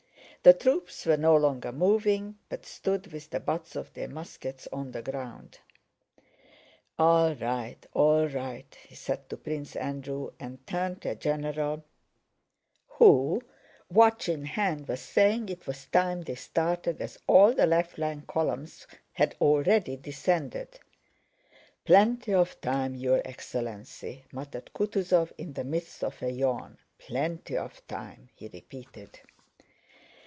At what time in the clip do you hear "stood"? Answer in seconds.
2.65-3.13